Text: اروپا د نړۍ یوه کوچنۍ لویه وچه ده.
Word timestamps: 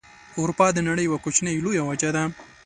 اروپا 0.39 0.67
د 0.73 0.79
نړۍ 0.87 1.03
یوه 1.05 1.19
کوچنۍ 1.25 1.55
لویه 1.65 1.83
وچه 1.85 2.09
ده. 2.15 2.23